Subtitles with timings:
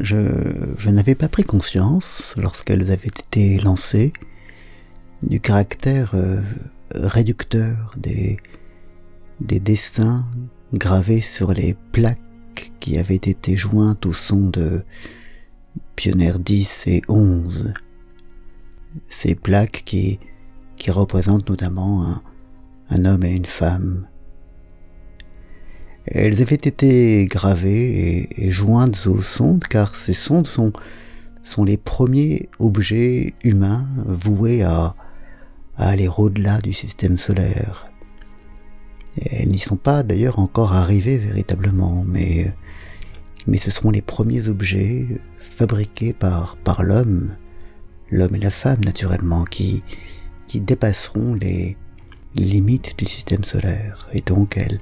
[0.00, 4.12] je, n'avais pas pris conscience, lorsqu'elles avaient été lancées,
[5.22, 6.40] du caractère euh,
[6.94, 8.36] réducteur des,
[9.40, 10.24] des dessins
[10.72, 14.84] gravés sur les plaques qui avaient été jointes au son de
[15.96, 17.72] Pionnier 10 et 11.
[19.10, 20.18] Ces plaques qui,
[20.76, 22.22] qui représentent notamment un,
[22.90, 24.06] un homme et une femme.
[26.10, 30.72] Elles avaient été gravées et, jointes aux sondes car ces sondes sont,
[31.64, 34.94] les premiers objets humains voués à,
[35.76, 37.90] aller au-delà du système solaire.
[39.30, 42.52] elles n'y sont pas d'ailleurs encore arrivées véritablement, mais,
[43.56, 45.06] ce seront les premiers objets
[45.38, 47.34] fabriqués par, par l'homme,
[48.10, 49.82] l'homme et la femme naturellement, qui,
[50.46, 51.76] qui dépasseront les,
[52.34, 54.80] limites du système solaire, et donc elles,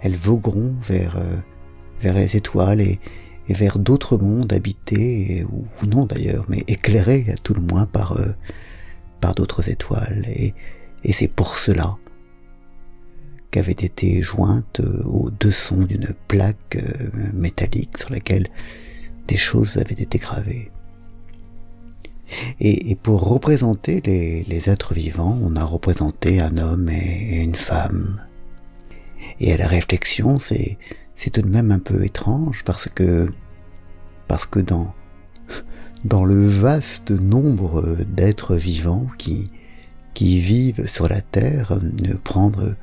[0.00, 1.36] elles vogueront vers, euh,
[2.00, 2.98] vers les étoiles et,
[3.48, 8.28] vers d'autres mondes habités, ou, non d'ailleurs, mais éclairés à tout le moins par, euh,
[9.20, 10.24] par d'autres étoiles.
[10.28, 10.54] Et,
[11.12, 11.96] c'est pour cela
[13.50, 16.78] qu'avaient été jointes euh, aux deux sons d'une plaque
[17.34, 18.46] métallique sur laquelle
[19.26, 20.70] des choses avaient été gravées.
[22.60, 28.20] Et, pour représenter les, êtres vivants, on a représenté un homme et, une femme.
[29.40, 30.78] Et à la réflexion, c'est,
[31.32, 33.26] tout de même un peu étrange parce que,
[34.28, 34.94] parce que dans,
[36.04, 39.50] dans le vaste nombre d'êtres vivants qui,
[40.14, 42.76] qui vivent sur la Terre, ne prendre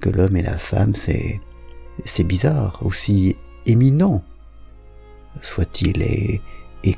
[0.00, 1.40] que l'homme et la femme, c'est,
[2.04, 4.22] c'est bizarre, aussi éminent
[5.42, 6.40] soit-il, et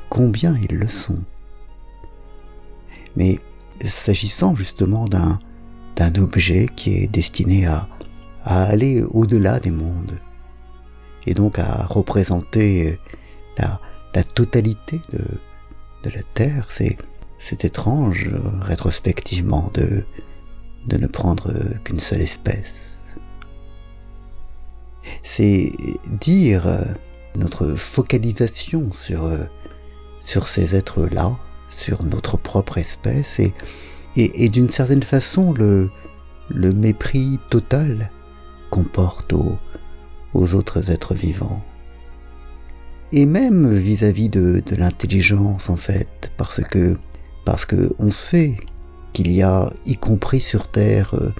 [0.09, 1.19] combien ils le sont.
[3.15, 3.39] Mais
[3.85, 5.39] s'agissant justement d'un,
[5.95, 7.87] d'un objet qui est destiné à,
[8.43, 10.19] à aller au-delà des mondes,
[11.25, 12.99] et donc à représenter
[13.57, 13.79] la,
[14.15, 15.19] la totalité de,
[16.03, 16.97] de la Terre, c'est,
[17.63, 18.29] étrange
[18.61, 20.03] rétrospectivement de,
[20.87, 21.51] de ne prendre
[21.83, 22.97] qu'une seule espèce.
[25.23, 25.71] C'est
[26.19, 26.85] dire
[27.35, 29.29] notre focalisation sur,
[30.19, 31.37] sur ces êtres-là,
[31.69, 33.53] sur notre propre espèce et,
[34.15, 35.89] et, d'une certaine façon le,
[36.49, 38.11] le mépris total
[38.69, 39.57] qu'on porte aux,
[40.53, 41.61] autres êtres vivants.
[43.11, 46.97] Et même vis-à-vis de, l'intelligence en fait, parce que
[47.45, 48.57] parce que on sait
[49.13, 51.31] qu'il y a, y compris sur Terre, euh,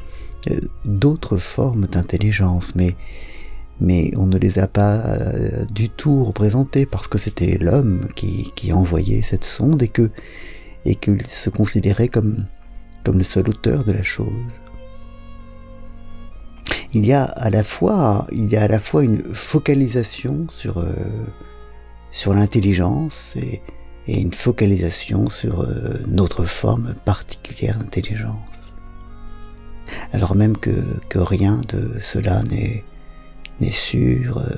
[0.50, 2.95] euh, d'autres formes d'intelligence, mais
[3.81, 8.73] mais on ne les a pas euh, du tout représentés parce que c'était l'homme qui,
[8.73, 10.09] envoyait cette sonde et que
[11.01, 12.45] qu'il se considérait comme
[13.03, 14.28] comme le seul auteur de la chose.
[16.94, 18.27] Il y a à la fois
[19.03, 20.94] une focalisation sur euh,
[22.11, 23.61] sur l'intelligence et,
[24.07, 28.73] une focalisation sur euh, notre forme particulière d'intelligence.
[30.13, 30.73] Alors même que,
[31.13, 32.83] rien de cela n'est
[33.71, 34.50] sûr euh,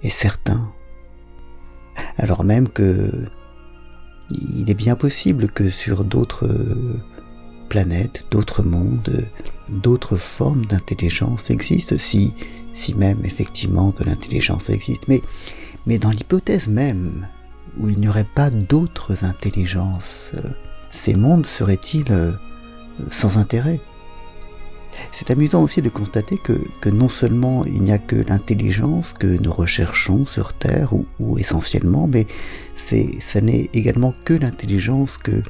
[0.00, 0.72] et certain.
[2.16, 3.26] Alors même que
[4.30, 6.48] il est bien possible que sur d'autres
[7.68, 9.28] planètes, d'autres mondes,
[9.72, 12.34] d'autres formes d'intelligence existent, si,
[12.74, 15.08] si même effectivement de l'intelligence existe.
[15.08, 15.22] Mais,
[15.86, 17.26] mais dans l'hypothèse même
[17.78, 20.32] où il n'y aurait pas d'autres intelligences,
[20.90, 22.32] ces mondes seraient-ils euh,
[23.10, 23.80] sans intérêt?
[25.12, 29.50] C'est amusant aussi de constater que, non seulement il n'y a que l'intelligence que nous
[29.50, 32.26] recherchons sur Terre, ou, essentiellement, mais
[32.76, 35.42] ça n'est également que l'intelligence que,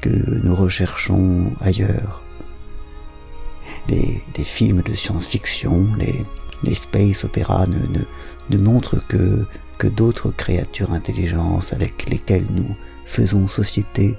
[0.00, 0.08] que
[0.44, 2.22] nous recherchons ailleurs.
[3.88, 9.46] Les, films de science-fiction, les, space opéras ne, montrent que,
[9.78, 14.16] que d'autres créatures intelligentes avec lesquelles nous faisons société.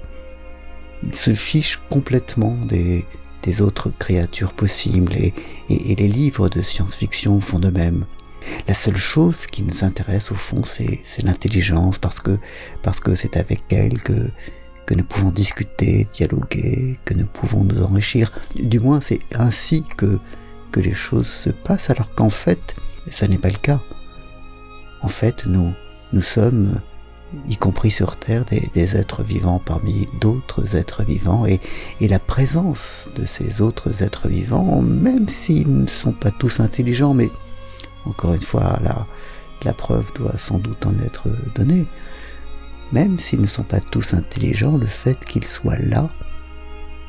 [1.02, 3.06] Ils se fichent complètement des,
[3.42, 5.32] des autres créatures possibles et,
[5.68, 8.06] les livres de science-fiction font de même.
[8.66, 12.38] La seule chose qui nous intéresse au fond, c'est, l'intelligence parce que
[12.82, 14.30] parce que c'est avec elle que
[14.86, 18.32] que nous pouvons discuter, dialoguer, que nous pouvons nous enrichir.
[18.56, 20.18] Du moins, c'est ainsi que
[20.76, 22.74] les choses se passent, alors qu'en fait,
[23.10, 23.80] ça n'est pas le cas.
[25.02, 25.72] En fait, nous
[26.12, 26.80] nous sommes
[27.48, 31.60] y compris sur Terre, des, êtres vivants parmi d'autres êtres vivants, et,
[32.00, 37.30] la présence de ces autres êtres vivants, même s'ils ne sont pas tous intelligents, mais
[38.04, 39.06] encore une fois, la,
[39.62, 41.86] la preuve doit sans doute en être donnée,
[42.92, 46.08] même s'ils ne sont pas tous intelligents, le fait qu'ils soient là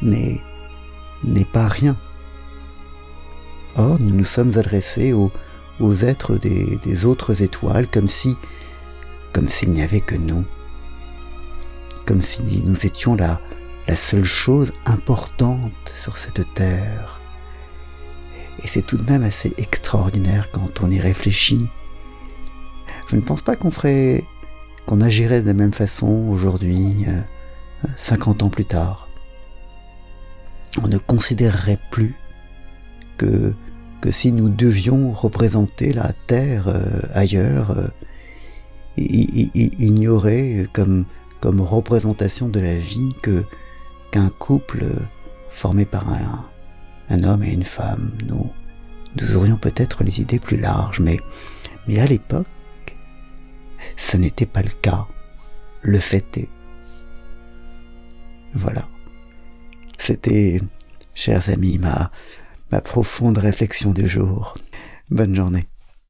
[0.02, 0.42] n'est,
[1.52, 1.98] pas rien.
[3.76, 5.32] Or, nous nous sommes adressés aux,
[6.04, 8.38] êtres des, des autres étoiles comme si
[9.34, 10.44] comme s'il n'y avait que nous,
[12.06, 13.40] comme si nous étions la,
[13.88, 17.20] la seule chose importante sur cette terre.
[18.64, 21.70] Et c'est tout de même assez extraordinaire quand on y réfléchit.
[23.08, 24.26] Je ne pense pas qu'on ferait,
[24.86, 27.06] qu'on agirait de la même façon aujourd'hui,
[27.98, 29.08] 50 euh, ans plus tard.
[30.82, 32.16] On ne considérerait plus
[33.18, 33.54] que,
[34.12, 37.88] si nous devions représenter la Terre euh, ailleurs, euh,
[38.98, 41.06] il, n'y aurait comme,
[41.40, 43.14] comme représentation de la vie
[44.12, 44.86] qu'un couple
[45.50, 46.46] formé par un,
[47.10, 48.12] un homme et une femme.
[48.28, 48.50] Nous,
[49.20, 51.20] nous aurions peut-être les idées plus larges, mais
[51.98, 52.48] à l'époque,
[53.98, 55.08] ce n'était pas le cas.
[55.82, 56.50] Le fait est.
[58.54, 58.88] Voilà.
[59.98, 60.60] C'était,
[61.14, 62.12] chers amis, ma,
[62.82, 64.56] profonde réflexion du jour.
[65.10, 65.66] Bonne journée.